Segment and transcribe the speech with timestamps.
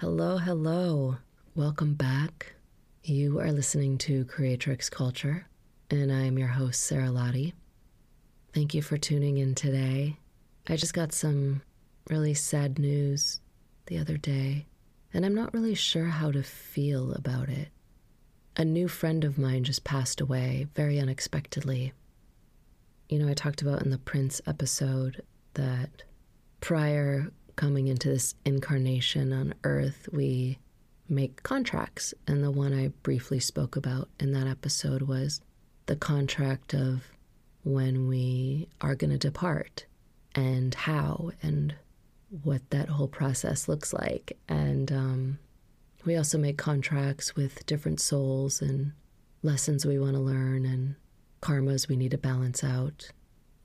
[0.00, 1.16] Hello, hello.
[1.54, 2.52] Welcome back.
[3.02, 5.46] You are listening to Creatrix Culture,
[5.90, 7.54] and I'm your host, Sara Lahti.
[8.52, 10.18] Thank you for tuning in today.
[10.68, 11.62] I just got some
[12.10, 13.40] really sad news
[13.86, 14.66] the other day,
[15.14, 17.68] and I'm not really sure how to feel about it.
[18.54, 21.94] A new friend of mine just passed away very unexpectedly.
[23.08, 25.22] You know, I talked about in the Prince episode
[25.54, 26.02] that
[26.60, 30.58] prior coming into this incarnation on earth, we
[31.08, 32.14] make contracts.
[32.26, 35.40] And the one I briefly spoke about in that episode was
[35.86, 37.02] the contract of
[37.64, 39.86] when we are going to depart
[40.34, 41.74] and how and
[42.42, 44.36] what that whole process looks like.
[44.48, 45.38] And um,
[46.04, 48.92] we also make contracts with different souls and
[49.42, 50.96] lessons we want to learn and
[51.40, 53.10] karmas we need to balance out.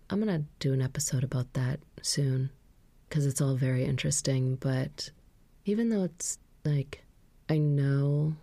[0.09, 2.51] I'm going to do an episode about that soon
[3.11, 4.55] because it's all very interesting.
[4.55, 5.11] But
[5.65, 7.03] even though it's like
[7.49, 8.35] I know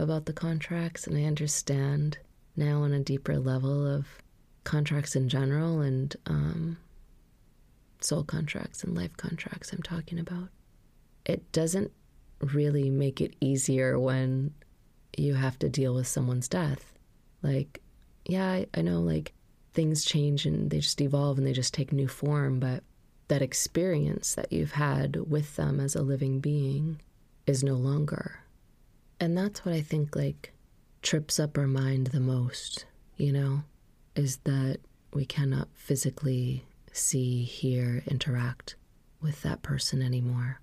[0.00, 2.16] about the contracts and I understand
[2.56, 4.06] now on a deeper level of
[4.64, 6.78] contracts in general and um,
[8.00, 10.48] soul contracts and life contracts I'm talking about,
[11.26, 11.92] it doesn't
[12.40, 14.54] really make it easier when
[15.14, 16.94] you have to deal with someone's death.
[17.42, 17.82] Like,
[18.24, 19.34] yeah, I, I know like
[19.74, 22.82] things change and they just evolve and they just take new form, but
[23.28, 27.00] that experience that you've had with them as a living being
[27.46, 28.40] is no longer.
[29.18, 30.52] And that's what I think like
[31.02, 33.62] trips up our mind the most, you know,
[34.14, 34.78] is that
[35.12, 38.76] we cannot physically see, hear, interact
[39.20, 40.60] with that person anymore.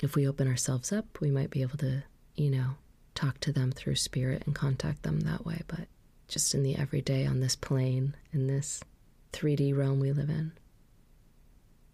[0.00, 2.02] If we open ourselves up, we might be able to,
[2.34, 2.74] you know,
[3.14, 5.88] talk to them through spirit and contact them that way, but
[6.28, 8.82] just in the everyday on this plane, in this
[9.32, 10.52] 3D realm we live in.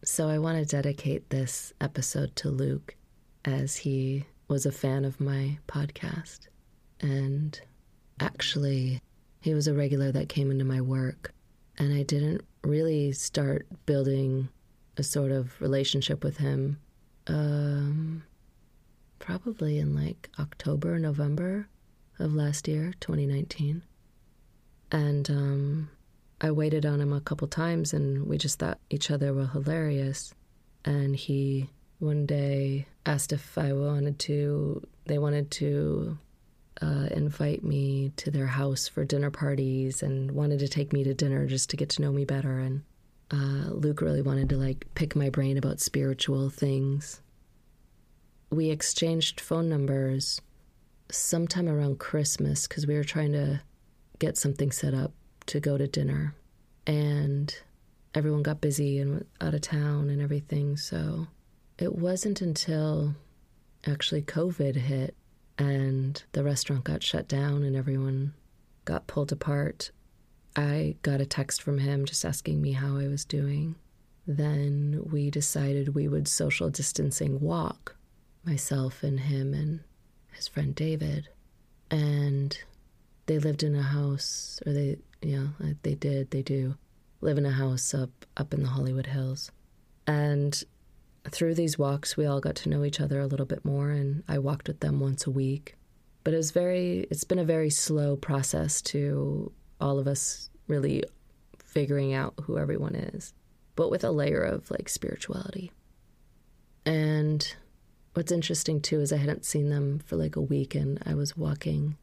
[0.04, 2.96] So I want to dedicate this episode to Luke
[3.44, 6.48] as he was a fan of my podcast.
[7.00, 7.60] And
[8.18, 9.00] actually,
[9.40, 11.32] he was a regular that came into my work.
[11.78, 14.48] And I didn't really start building
[14.96, 16.78] a sort of relationship with him
[17.28, 18.24] um,
[19.20, 21.68] probably in like October, November
[22.18, 23.82] of last year, 2019.
[24.90, 25.90] And um,
[26.42, 30.34] I waited on him a couple times and we just thought each other were hilarious.
[30.84, 31.70] And he
[32.00, 36.18] one day asked if I wanted to, they wanted to
[36.80, 41.14] uh, invite me to their house for dinner parties and wanted to take me to
[41.14, 42.58] dinner just to get to know me better.
[42.58, 42.82] And
[43.30, 47.20] uh, Luke really wanted to like pick my brain about spiritual things.
[48.50, 50.40] We exchanged phone numbers
[51.08, 53.60] sometime around Christmas because we were trying to
[54.18, 55.12] get something set up
[55.46, 56.34] to go to dinner.
[56.86, 57.54] And
[58.14, 60.76] everyone got busy and out of town and everything.
[60.76, 61.28] So
[61.78, 63.14] it wasn't until
[63.86, 65.14] actually COVID hit
[65.58, 68.34] and the restaurant got shut down and everyone
[68.84, 69.90] got pulled apart.
[70.56, 73.76] I got a text from him just asking me how I was doing.
[74.26, 77.96] Then we decided we would social distancing walk,
[78.44, 79.80] myself and him and
[80.32, 81.28] his friend David.
[81.90, 82.56] And
[83.26, 85.48] they lived in a house, or they yeah,
[85.82, 86.30] they did.
[86.30, 86.76] They do
[87.20, 89.50] live in a house up up in the Hollywood Hills,
[90.06, 90.62] and
[91.30, 93.90] through these walks, we all got to know each other a little bit more.
[93.90, 95.76] And I walked with them once a week,
[96.24, 97.06] but it was very.
[97.10, 101.04] It's been a very slow process to all of us really
[101.64, 103.32] figuring out who everyone is,
[103.76, 105.72] but with a layer of like spirituality.
[106.84, 107.54] And
[108.14, 111.36] what's interesting too is I hadn't seen them for like a week, and I was
[111.36, 111.96] walking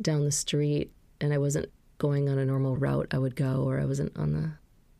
[0.00, 3.80] down the street and I wasn't going on a normal route I would go, or
[3.80, 4.52] I wasn't on the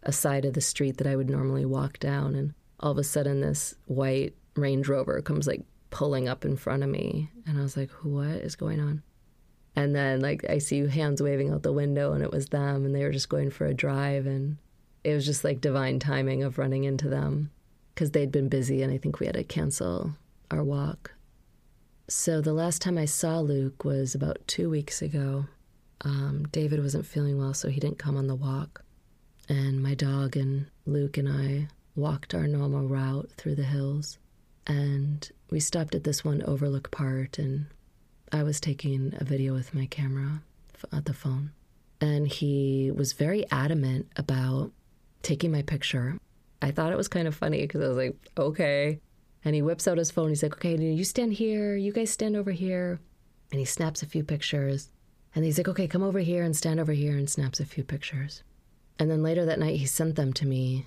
[0.02, 3.04] a side of the street that I would normally walk down, and all of a
[3.04, 7.62] sudden this white Range Rover comes like pulling up in front of me, and I
[7.62, 9.02] was like, "What is going on?"
[9.74, 12.94] And then like I see hands waving out the window, and it was them, and
[12.94, 14.56] they were just going for a drive, and
[15.04, 17.50] it was just like divine timing of running into them
[17.94, 20.14] because they'd been busy, and I think we had to cancel
[20.50, 21.12] our walk.
[22.08, 25.46] So the last time I saw Luke was about two weeks ago,
[26.02, 28.84] um, David wasn't feeling well, so he didn't come on the walk.
[29.48, 34.18] And my dog and Luke and I walked our normal route through the hills.
[34.66, 37.66] And we stopped at this one overlook part, and
[38.32, 40.42] I was taking a video with my camera
[40.92, 41.52] at the phone.
[42.00, 44.72] And he was very adamant about
[45.22, 46.18] taking my picture.
[46.60, 49.00] I thought it was kind of funny because I was like, okay.
[49.44, 50.28] And he whips out his phone.
[50.28, 51.76] He's like, okay, you stand here.
[51.76, 53.00] You guys stand over here.
[53.50, 54.90] And he snaps a few pictures.
[55.36, 57.84] And he's like, okay, come over here and stand over here and snaps a few
[57.84, 58.42] pictures.
[58.98, 60.86] And then later that night, he sent them to me.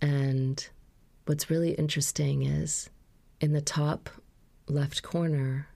[0.00, 0.66] And
[1.26, 2.88] what's really interesting is
[3.42, 4.08] in the top
[4.66, 5.68] left corner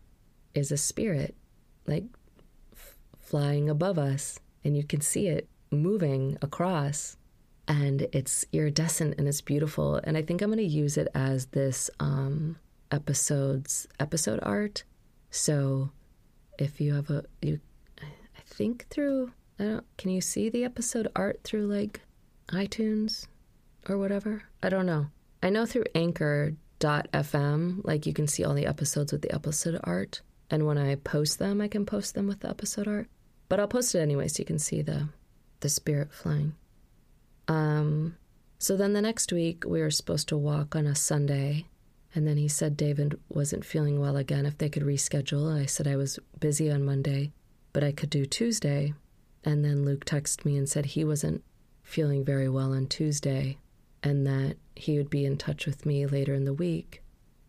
[0.55, 1.35] is a spirit,
[1.87, 2.05] like
[2.73, 7.19] f- flying above us, and you can see it moving across.
[7.69, 9.97] And it's iridescent and it's beautiful.
[10.03, 12.57] And I think I'm going to use it as this um,
[12.91, 14.85] episode's episode art.
[15.31, 15.91] So
[16.59, 17.61] if you have a, you,
[18.55, 22.01] think through, I don't, can you see the episode art through like
[22.49, 23.27] iTunes
[23.89, 24.45] or whatever?
[24.63, 25.09] I don't know.
[25.43, 30.23] I know through anchor.fm, like you can see all the episodes with the episode art.
[30.51, 33.09] And when I post them, I can post them with the episode art.
[33.49, 35.09] But I'll post it anyway so you can see the
[35.61, 36.55] the spirit flying.
[37.49, 38.17] Um
[38.59, 41.67] so then the next week we were supposed to walk on a Sunday
[42.15, 45.53] and then he said David wasn't feeling well again if they could reschedule.
[45.61, 47.33] I said I was busy on Monday,
[47.75, 48.95] but I could do Tuesday.
[49.45, 51.45] And then Luke texted me and said he wasn't
[51.83, 53.59] feeling very well on Tuesday
[54.03, 57.03] and that he would be in touch with me later in the week.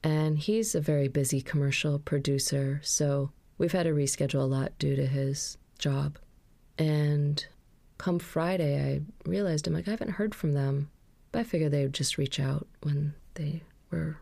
[0.03, 4.95] And he's a very busy commercial producer, so we've had to reschedule a lot due
[4.95, 6.19] to his job.
[6.77, 7.45] And
[7.97, 10.91] come Friday, I realized I'm like, I haven't heard from them,
[11.31, 14.17] but I figured they would just reach out when they were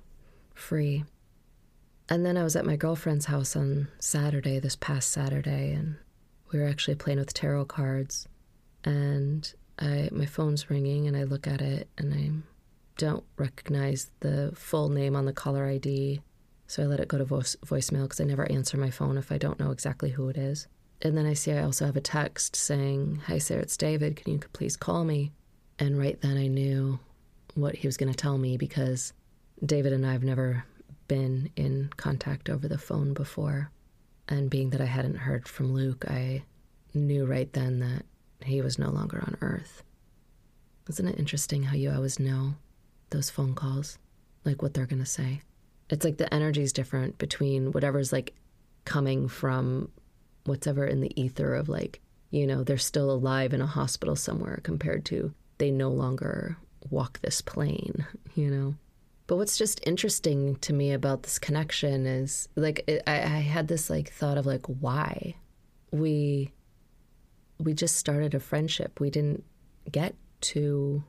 [0.53, 1.03] free.
[2.09, 5.95] And then I was at my girlfriend's house on Saturday, this past Saturday, and
[6.51, 8.27] we were actually playing with tarot cards.
[8.83, 12.31] And I my phone's ringing and I look at it and I
[12.97, 16.21] don't recognize the full name on the caller ID.
[16.67, 19.31] So I let it go to voice, voicemail because I never answer my phone if
[19.31, 20.67] I don't know exactly who it is.
[21.01, 24.15] And then I see I also have a text saying, Hi, Sara, it's David.
[24.15, 25.31] Can you please call me?
[25.79, 26.99] And right then I knew
[27.55, 29.13] what he was going to tell me because
[29.65, 30.65] David and I have never
[31.13, 33.69] been in contact over the phone before.
[34.27, 36.43] And being that I hadn't heard from Luke, I
[36.95, 38.03] knew right then that
[38.43, 39.83] he was no longer on Earth.
[40.89, 42.55] Isn't it interesting how you always know
[43.11, 43.99] those phone calls,
[44.43, 45.41] like what they're going to say?
[45.91, 48.33] It's like the energy is different between whatever's like
[48.83, 49.91] coming from
[50.45, 52.01] whatever in the ether of like,
[52.31, 56.57] you know, they're still alive in a hospital somewhere compared to they no longer
[56.89, 58.73] walk this plane, you know?
[59.33, 63.67] But what's just interesting to me about this connection is like, it, I, I had
[63.67, 65.37] this like thought of like, why
[65.89, 66.51] we
[67.57, 68.99] we just started a friendship.
[68.99, 69.43] We didn't
[69.91, 71.03] get to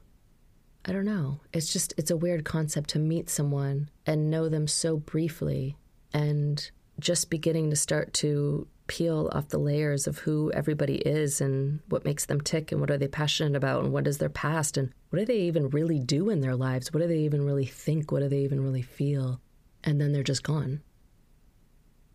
[0.87, 1.41] I don't know.
[1.53, 5.77] It's just it's a weird concept to meet someone and know them so briefly
[6.15, 11.81] and just beginning to start to peel off the layers of who everybody is and
[11.89, 14.77] what makes them tick and what are they passionate about and what is their past
[14.77, 16.93] and what do they even really do in their lives?
[16.93, 18.13] What do they even really think?
[18.13, 19.41] What do they even really feel?
[19.83, 20.83] And then they're just gone.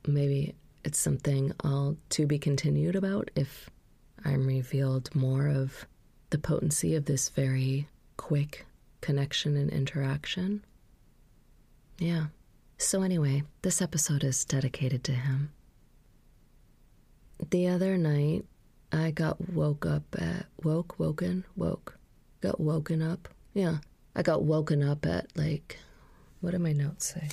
[0.07, 3.69] Maybe it's something I'll to be continued about if
[4.23, 5.85] I'm revealed more of
[6.29, 7.87] the potency of this very
[8.17, 8.65] quick
[9.01, 10.63] connection and interaction.
[11.97, 12.25] Yeah.
[12.77, 15.51] So, anyway, this episode is dedicated to him.
[17.49, 18.45] The other night,
[18.91, 21.97] I got woke up at, woke, woken, woke,
[22.41, 23.29] got woken up.
[23.53, 23.77] Yeah.
[24.15, 25.77] I got woken up at like,
[26.41, 27.29] what did my notes say?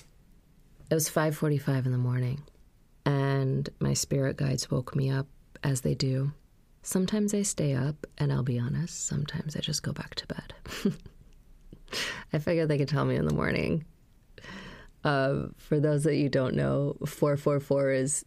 [0.91, 2.43] It was 5:45 in the morning,
[3.05, 5.27] and my spirit guides woke me up
[5.65, 6.33] as they do
[6.87, 10.55] Sometimes I stay up, and I'll be honest, sometimes I just go back to bed.
[12.33, 13.85] I figured they could tell me in the morning.
[15.03, 18.25] Uh, for those that you don't know, 444 is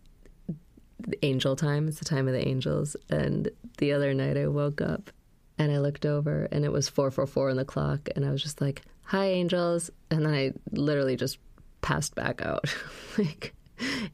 [1.22, 1.88] angel time.
[1.88, 2.96] It's the time of the angels.
[3.10, 5.12] And the other night I woke up
[5.58, 8.10] and I looked over and it was 444 on the clock.
[8.16, 9.90] And I was just like, hi, angels.
[10.10, 11.38] And then I literally just
[11.82, 12.74] passed back out.
[13.18, 13.54] like,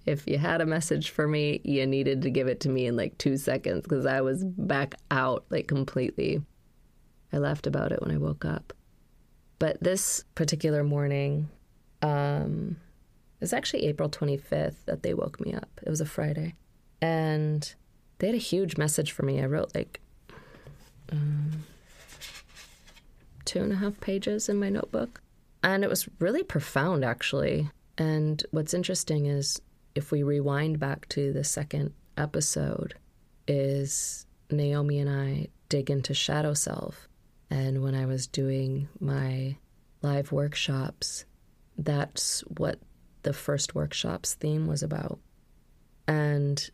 [0.06, 2.96] if you had a message for me, you needed to give it to me in
[2.96, 6.42] like two seconds because I was back out like completely.
[7.34, 8.74] I laughed about it when I woke up.
[9.58, 11.50] But this particular morning,
[12.02, 12.78] um,
[13.40, 15.70] it was actually April 25th that they woke me up.
[15.82, 16.56] It was a Friday.
[17.02, 17.74] And
[18.20, 19.42] they had a huge message for me.
[19.42, 20.00] I wrote like
[21.12, 21.64] um,
[23.46, 25.22] two and a half pages in my notebook.
[25.64, 27.70] And it was really profound, actually.
[27.98, 29.62] And what's interesting is
[29.96, 32.96] if we rewind back to the second episode,
[33.48, 37.08] is Naomi and I dig into shadow self.
[37.50, 39.58] And when I was doing my
[40.02, 41.26] live workshops,
[41.78, 42.80] that's what
[43.24, 45.20] the first workshop's theme was about.
[46.08, 46.70] And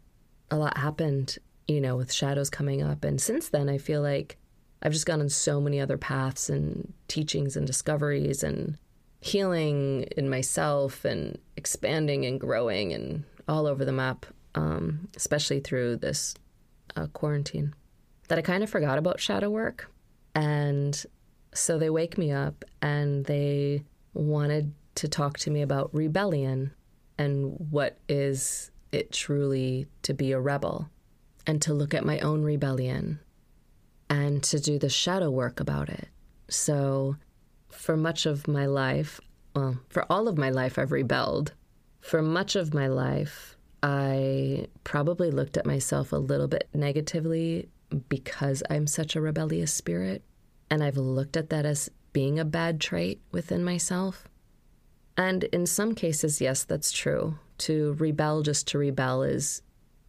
[0.51, 3.03] a lot happened, you know, with shadows coming up.
[3.03, 4.37] And since then, I feel like
[4.83, 8.77] I've just gone on so many other paths and teachings and discoveries and
[9.21, 15.97] healing in myself and expanding and growing and all over the map, um, especially through
[15.97, 16.35] this
[16.95, 17.73] uh, quarantine,
[18.27, 19.89] that I kind of forgot about shadow work.
[20.35, 21.01] And
[21.53, 26.71] so they wake me up and they wanted to talk to me about rebellion
[27.17, 30.89] and what is it truly to be a rebel,
[31.47, 33.19] and to look at my own rebellion
[34.09, 36.09] and to do the shadow work about it.
[36.49, 37.15] So,
[37.69, 39.21] for much of my life,
[39.55, 41.53] well, for all of my life, I've rebelled.
[42.01, 47.69] For much of my life, I probably looked at myself a little bit negatively
[48.09, 50.23] because I'm such a rebellious spirit.
[50.69, 54.27] And I've looked at that as being a bad trait within myself.
[55.17, 57.37] And in some cases, yes, that's true.
[57.61, 59.61] To rebel just to rebel is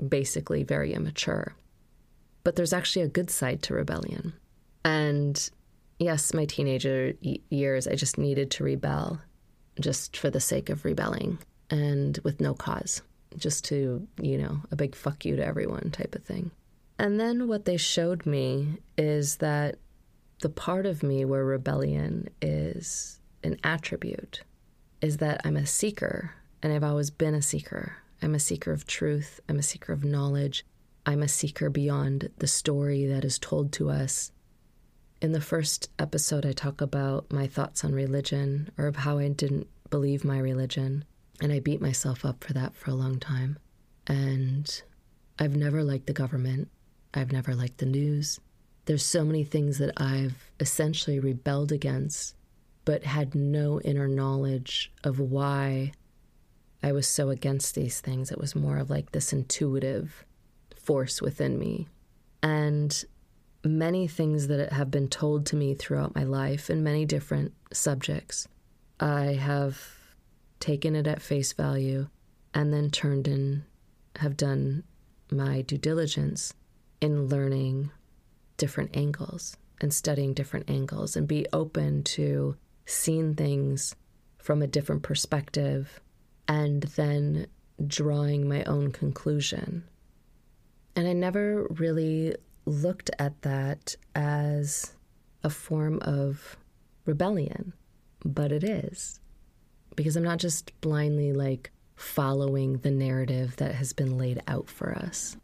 [0.07, 1.55] basically very immature.
[2.45, 4.33] But there's actually a good side to rebellion.
[4.85, 5.51] And
[5.99, 7.13] yes, my teenager
[7.51, 9.21] years, I just needed to rebel
[9.81, 11.39] just for the sake of rebelling
[11.71, 13.03] and with no cause,
[13.37, 16.51] just to, you know, a big fuck you to everyone type of thing.
[16.99, 19.77] And then what they showed me is that
[20.41, 24.43] the part of me where rebellion is an attribute
[25.01, 27.97] is that I'm a seeker, and I've always been a seeker.
[28.23, 30.65] I'm a seeker of truth, I'm a seeker of knowledge,
[31.05, 34.31] I'm a seeker beyond the story that is told to us.
[35.21, 39.29] In the first episode, I talk about my thoughts on religion or of how I
[39.29, 41.05] didn't believe my religion,
[41.41, 43.59] and I beat myself up for that for a long time.
[44.07, 44.83] And
[45.39, 46.69] I've never liked the government.
[47.15, 48.39] I've never liked the news.
[48.85, 52.35] There's so many things that I've essentially rebelled against,
[52.85, 55.93] but had no inner knowledge of why
[56.83, 58.31] I was so against these things.
[58.31, 60.25] It was more of like this intuitive
[60.75, 61.89] force within me.
[62.43, 63.05] And
[63.65, 68.49] many things that have been told to me throughout my life in many different subjects,
[68.99, 69.81] I have
[70.59, 72.09] taken it at face value
[72.55, 73.65] and then turned in,
[74.17, 74.85] have done
[75.31, 76.53] my due diligence
[77.01, 77.91] in learning
[78.57, 83.97] different angles and studying different angles and be open to seeing things
[84.39, 86.01] from a different perspective
[86.53, 87.47] and then
[87.87, 89.85] drawing my own conclusion.
[90.95, 94.93] And I never really looked at that as
[95.43, 96.59] a form of
[97.07, 97.73] rebellion,
[98.23, 99.19] but it is.
[99.97, 104.93] Because I'm not just blindly like following the narrative that has been laid out for
[104.95, 105.39] us.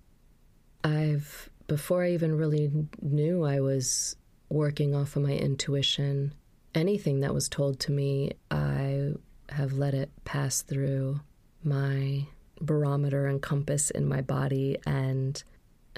[0.84, 4.14] I've, before I even really knew I was
[4.50, 6.34] working off of my intuition,
[6.74, 9.14] anything that was told to me, I
[9.50, 11.20] have let it pass through
[11.62, 12.26] my
[12.60, 15.42] barometer and compass in my body and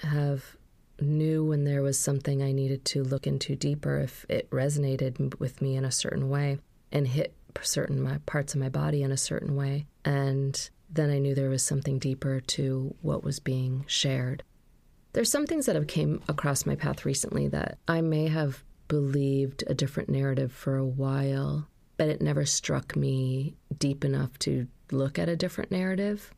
[0.02, 0.57] have
[1.00, 5.62] knew when there was something I needed to look into deeper if it resonated with
[5.62, 6.59] me in a certain way
[6.92, 11.19] and hit certain my parts of my body in a certain way and then I
[11.19, 14.42] knew there was something deeper to what was being shared.
[15.12, 19.62] There's some things that have came across my path recently that I may have believed
[19.66, 21.69] a different narrative for a while,
[22.00, 26.33] but it never struck me deep enough to look at a different narrative.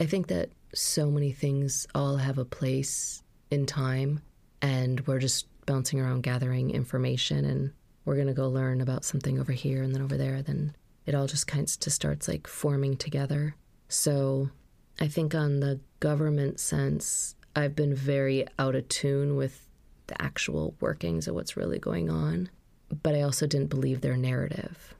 [0.00, 4.20] I think that so many things all have a place in time,
[4.60, 7.72] and we're just bouncing around gathering information, and
[8.04, 10.42] we're going to go learn about something over here and then over there.
[10.42, 10.74] Then
[11.06, 13.54] it all just kind of starts like forming together.
[13.86, 14.50] So
[14.98, 19.68] I think on the government sense, I've been very out of tune with
[20.08, 22.50] the actual workings of what's really going on,
[23.02, 24.94] but I also didn't believe their narrative.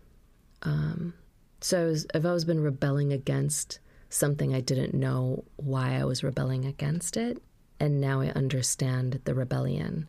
[0.62, 1.14] Um,
[1.60, 6.64] so was, I've always been rebelling against something I didn't know why I was rebelling
[6.64, 7.42] against it,
[7.78, 10.08] and now I understand the rebellion.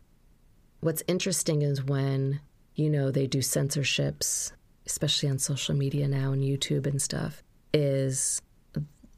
[0.79, 2.41] What's interesting is when,
[2.75, 4.53] you know, they do censorships,
[4.85, 8.41] especially on social media now and YouTube and stuff, is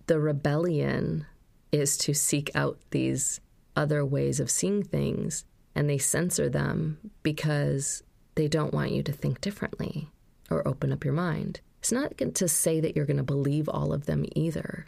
[0.08, 1.26] the rebellion
[1.72, 3.40] is to seek out these
[3.76, 8.04] other ways of seeing things and they censor them because
[8.36, 10.10] they don't want you to think differently
[10.50, 11.62] or open up your mind.
[11.80, 14.86] It's not to say that you're going to believe all of them either.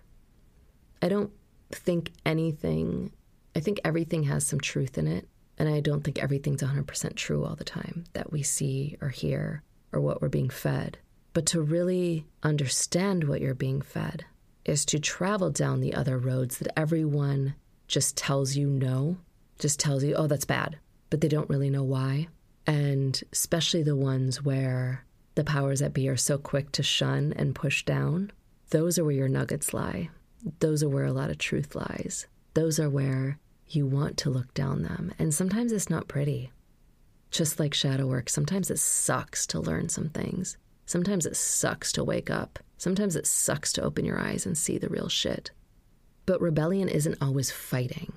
[1.01, 1.31] I don't
[1.71, 3.11] think anything,
[3.55, 5.27] I think everything has some truth in it.
[5.57, 9.63] And I don't think everything's 100% true all the time that we see or hear
[9.93, 10.97] or what we're being fed.
[11.33, 14.25] But to really understand what you're being fed
[14.65, 17.55] is to travel down the other roads that everyone
[17.87, 19.17] just tells you no,
[19.59, 20.77] just tells you, oh, that's bad,
[21.09, 22.27] but they don't really know why.
[22.67, 25.05] And especially the ones where
[25.36, 28.31] the powers that be are so quick to shun and push down,
[28.69, 30.10] those are where your nuggets lie.
[30.60, 32.27] Those are where a lot of truth lies.
[32.53, 35.13] Those are where you want to look down them.
[35.19, 36.51] And sometimes it's not pretty.
[37.31, 40.57] Just like shadow work, sometimes it sucks to learn some things.
[40.86, 42.60] Sometimes it sucks to wake up.
[42.77, 45.51] Sometimes it sucks to open your eyes and see the real shit.
[46.25, 48.13] But rebellion isn't always fighting.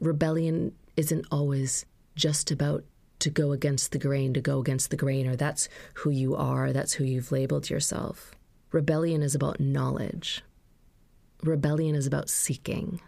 [0.00, 2.84] Rebellion isn't always just about
[3.20, 6.72] to go against the grain, to go against the grain, or that's who you are,
[6.72, 8.32] that's who you've labeled yourself.
[8.72, 10.42] Rebellion is about knowledge.
[11.42, 13.00] Rebellion is about seeking.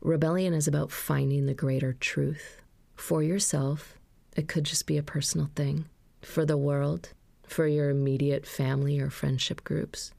[0.00, 2.62] Rebellion is about finding the greater truth
[2.94, 3.98] for yourself.
[4.36, 5.86] It could just be a personal thing,
[6.22, 7.10] for the world,
[7.44, 10.12] for your immediate family or friendship groups.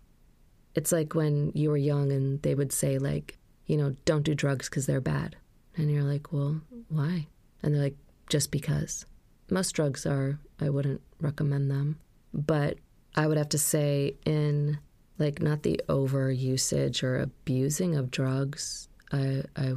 [0.76, 4.36] It's like when you were young and they would say, like, you know, don't do
[4.36, 5.36] drugs because they're bad.
[5.76, 7.28] And you're like, well, why?
[7.62, 7.98] And they're like,
[8.28, 9.06] just because.
[9.50, 12.00] Most drugs are, I wouldn't recommend them.
[12.34, 12.78] But
[13.16, 14.80] I would have to say, in
[15.18, 19.74] like not the over usage or abusing of drugs, I, I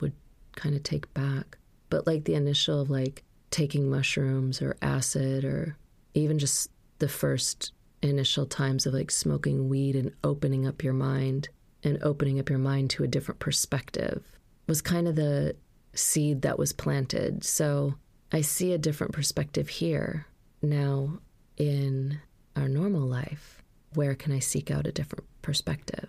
[0.00, 0.14] would
[0.56, 1.58] kind of take back.
[1.90, 5.76] But like the initial of like taking mushrooms or acid or
[6.14, 7.72] even just the first
[8.02, 11.48] initial times of like smoking weed and opening up your mind
[11.84, 14.24] and opening up your mind to a different perspective
[14.66, 15.54] was kind of the
[15.94, 17.44] seed that was planted.
[17.44, 17.94] So
[18.32, 20.26] I see a different perspective here.
[20.62, 21.18] Now,
[21.56, 22.20] in
[22.56, 23.62] our normal life,
[23.94, 26.08] where can I seek out a different perspective?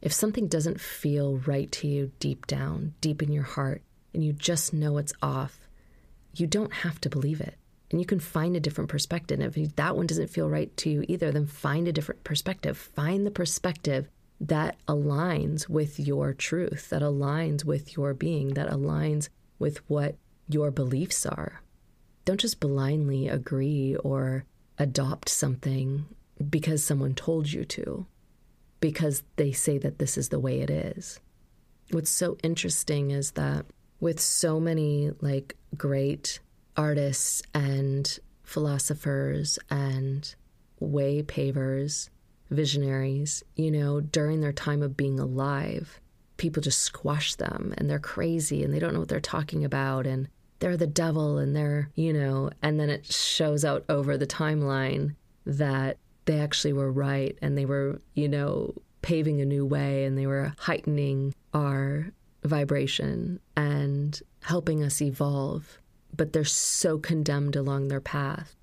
[0.00, 3.82] If something doesn't feel right to you deep down, deep in your heart,
[4.12, 5.66] and you just know it's off,
[6.34, 7.56] you don't have to believe it.
[7.90, 9.40] And you can find a different perspective.
[9.40, 12.76] If that one doesn't feel right to you either, then find a different perspective.
[12.76, 14.08] Find the perspective
[14.40, 20.16] that aligns with your truth, that aligns with your being, that aligns with what
[20.48, 21.62] your beliefs are.
[22.24, 24.44] Don't just blindly agree or
[24.78, 26.06] adopt something
[26.50, 28.06] because someone told you to
[28.80, 31.20] because they say that this is the way it is.
[31.90, 33.66] What's so interesting is that
[34.00, 36.40] with so many like great
[36.76, 40.34] artists and philosophers and
[40.80, 42.10] way pavers,
[42.54, 46.00] visionaries, you know, during their time of being alive,
[46.36, 50.06] people just squash them and they're crazy and they don't know what they're talking about
[50.06, 54.26] and they're the devil and they're, you know, and then it shows out over the
[54.26, 55.14] timeline
[55.46, 60.16] that they actually were right and they were, you know, paving a new way and
[60.16, 62.10] they were heightening our
[62.44, 65.78] vibration and helping us evolve.
[66.16, 68.54] But they're so condemned along their path.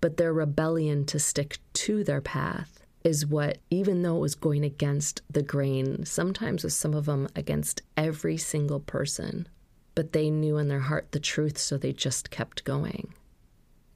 [0.00, 4.64] But their rebellion to stick to their path is what, even though it was going
[4.64, 9.48] against the grain, sometimes with some of them against every single person,
[9.94, 13.14] but they knew in their heart the truth, so they just kept going.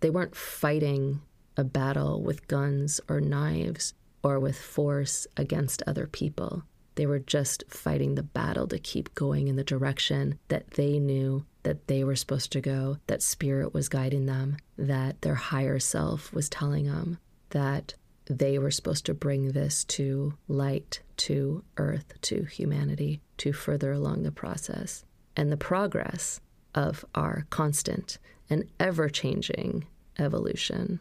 [0.01, 1.21] They weren't fighting
[1.57, 6.63] a battle with guns or knives or with force against other people.
[6.97, 11.45] They were just fighting the battle to keep going in the direction that they knew
[11.65, 16.33] that they were supposed to go, that spirit was guiding them, that their higher self
[16.33, 17.19] was telling them
[17.51, 17.95] that
[18.27, 24.23] they were supposed to bring this to light, to earth, to humanity, to further along
[24.23, 25.05] the process
[25.37, 26.41] and the progress
[26.75, 29.87] of our constant and ever changing
[30.19, 31.01] evolution.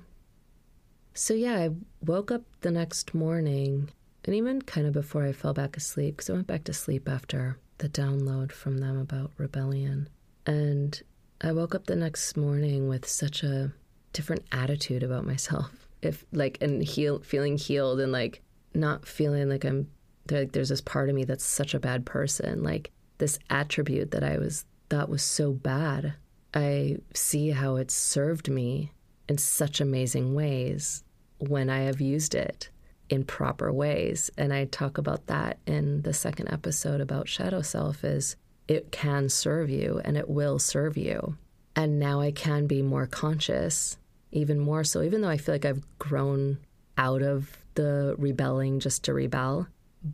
[1.13, 1.69] So, yeah, I
[2.03, 3.89] woke up the next morning,
[4.25, 7.07] and even kind of before I fell back asleep, because I went back to sleep
[7.07, 10.09] after the download from them about rebellion.
[10.45, 10.99] And
[11.41, 13.71] I woke up the next morning with such a
[14.11, 15.82] different attitude about myself.
[16.03, 18.41] If like and heal feeling healed and like
[18.73, 19.87] not feeling like I'm
[20.29, 22.63] like there's this part of me that's such a bad person.
[22.63, 26.13] Like this attribute that I was thought was so bad.
[26.53, 28.91] I see how it's served me
[29.27, 31.03] in such amazing ways
[31.39, 32.69] when I have used it
[33.09, 34.29] in proper ways.
[34.37, 38.35] And I talk about that in the second episode about shadow self is
[38.67, 41.37] it can serve you and it will serve you.
[41.75, 43.97] And now I can be more conscious,
[44.33, 46.59] even more so, even though I feel like I've grown
[46.97, 49.67] out of the rebelling just to rebel.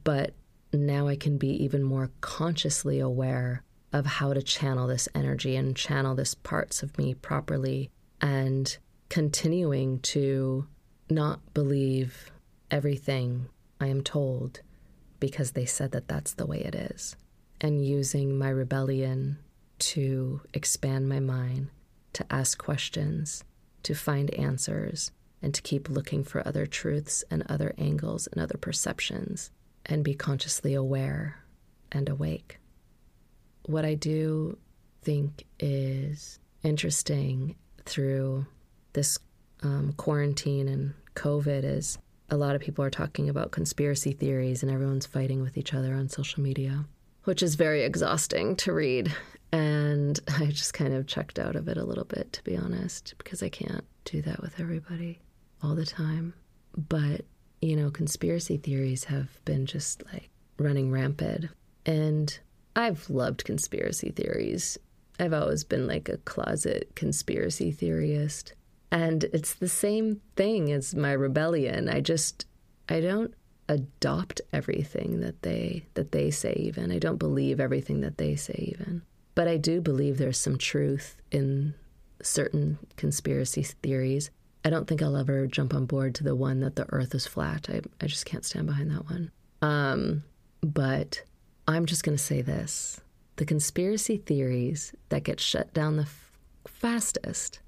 [0.03, 0.33] But
[0.71, 5.75] now I can be even more consciously aware of how to channel this energy and
[5.75, 7.89] channel this parts of me properly
[8.21, 8.77] and
[9.09, 10.67] continuing to
[11.09, 12.31] not believe
[12.69, 13.47] everything
[13.81, 14.61] I am told
[15.19, 17.15] because they said that that's the way it is,
[17.59, 19.39] and using my rebellion
[19.79, 21.69] to expand my mind,
[22.13, 23.43] to ask questions,
[23.83, 25.11] to find answers,
[25.41, 29.51] and to keep looking for other truths and other angles and other perceptions,
[29.85, 31.43] and be consciously aware
[31.91, 32.59] and awake.
[33.65, 34.57] What I do
[35.01, 38.45] think is interesting through
[38.93, 39.17] this
[39.63, 41.97] um, quarantine and COVID is
[42.29, 45.95] a lot of people are talking about conspiracy theories and everyone's fighting with each other
[45.95, 46.85] on social media,
[47.23, 49.13] which is very exhausting to read.
[49.51, 53.15] And I just kind of checked out of it a little bit, to be honest,
[53.17, 55.19] because I can't do that with everybody
[55.63, 56.33] all the time.
[56.75, 57.21] But,
[57.61, 61.45] you know, conspiracy theories have been just like running rampant.
[61.85, 62.37] And
[62.75, 64.77] I've loved conspiracy theories
[65.19, 68.53] I've always been like a closet conspiracy theorist.
[68.91, 71.89] And it's the same thing as my rebellion.
[71.89, 72.45] I just
[72.87, 73.33] I don't
[73.67, 76.91] adopt everything that they that they say even.
[76.91, 79.03] I don't believe everything that they say even.
[79.35, 81.73] But I do believe there's some truth in
[82.21, 84.29] certain conspiracy theories.
[84.65, 87.25] I don't think I'll ever jump on board to the one that the earth is
[87.25, 87.69] flat.
[87.69, 89.31] I, I just can't stand behind that one.
[89.61, 90.23] Um,
[90.61, 91.23] but
[91.67, 92.99] I'm just going to say this
[93.37, 96.31] the conspiracy theories that get shut down the f-
[96.67, 97.59] fastest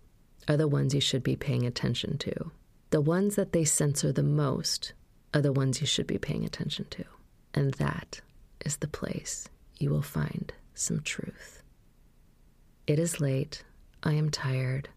[0.48, 2.52] are the ones you should be paying attention to.
[2.90, 4.92] The ones that they censor the most
[5.34, 7.06] are the ones you should be paying attention to.
[7.54, 8.20] And that
[8.66, 9.48] is the place
[9.80, 11.62] you will find some truth.
[12.88, 13.64] It is late.
[14.04, 14.90] I am tired.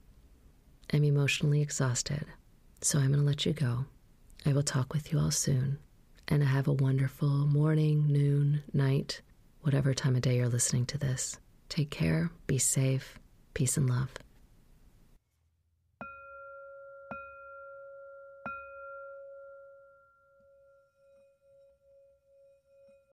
[0.92, 2.24] I'm emotionally exhausted.
[2.80, 3.84] So I'm going to let you go.
[4.46, 5.78] I will talk with you all soon.
[6.28, 9.20] And have a wonderful morning, noon, night,
[9.60, 11.38] whatever time of day you're listening to this.
[11.68, 13.18] Take care, be safe,
[13.52, 14.10] peace and love.